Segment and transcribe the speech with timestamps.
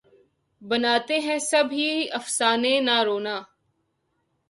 [0.61, 3.35] بناتے ہیں سب ہی افسانے نہ رونا